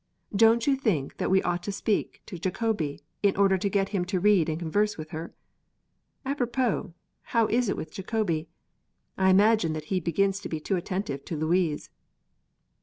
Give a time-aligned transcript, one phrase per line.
[0.35, 4.03] Don't you think that we ought to speak to Jacobi, in order to get him
[4.05, 5.31] to read and converse with her?
[6.25, 6.91] Apropos,
[7.37, 8.47] how is it with Jacobi?
[9.15, 11.91] I imagine that he begins to be too attentive to Louise."